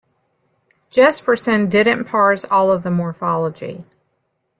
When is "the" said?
2.81-2.89